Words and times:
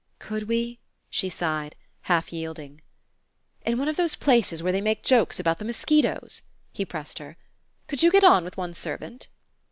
"Could 0.17 0.47
we?" 0.47 0.79
she 1.11 1.29
sighed, 1.29 1.75
half 2.09 2.33
yielding. 2.33 2.81
"In 3.63 3.77
one 3.77 3.87
of 3.87 3.97
those 3.97 4.15
places 4.15 4.63
where 4.63 4.71
they 4.71 4.81
make 4.81 5.03
jokes 5.03 5.39
about 5.39 5.59
the 5.59 5.65
mosquitoes," 5.65 6.41
he 6.73 6.85
pressed 6.85 7.19
her. 7.19 7.37
"Could 7.87 8.01
you 8.01 8.11
get 8.11 8.23
on 8.23 8.43
with 8.43 8.57
one 8.57 8.73
servant?" 8.73 9.27